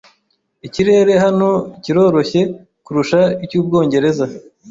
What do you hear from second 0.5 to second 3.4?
Ikirere hano kiroroshye kurusha